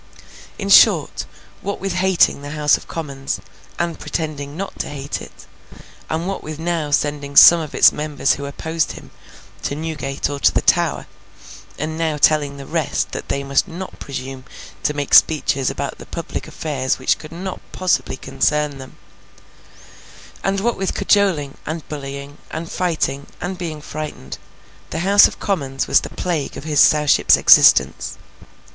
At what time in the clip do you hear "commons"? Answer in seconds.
2.87-3.39, 25.39-25.85